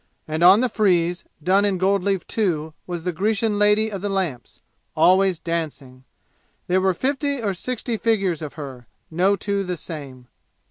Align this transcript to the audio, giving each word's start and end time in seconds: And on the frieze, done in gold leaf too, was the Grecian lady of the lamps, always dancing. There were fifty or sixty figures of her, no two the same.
And 0.27 0.41
on 0.43 0.61
the 0.61 0.67
frieze, 0.67 1.25
done 1.43 1.63
in 1.63 1.77
gold 1.77 2.01
leaf 2.03 2.25
too, 2.25 2.73
was 2.87 3.03
the 3.03 3.11
Grecian 3.11 3.59
lady 3.59 3.91
of 3.91 4.01
the 4.01 4.09
lamps, 4.09 4.59
always 4.95 5.37
dancing. 5.37 6.05
There 6.65 6.81
were 6.81 6.95
fifty 6.95 7.39
or 7.39 7.53
sixty 7.53 7.97
figures 7.97 8.41
of 8.41 8.53
her, 8.55 8.87
no 9.11 9.35
two 9.35 9.63
the 9.63 9.77
same. 9.77 10.27